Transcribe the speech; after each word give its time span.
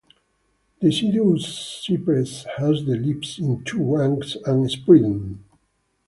Deciduous 0.79 1.45
cypress 1.85 2.47
has 2.57 2.85
the 2.85 2.95
leaves 2.95 3.37
in 3.37 3.63
two 3.63 3.97
ranks, 3.97 4.35
and 4.47 4.71
spreading. 4.71 5.43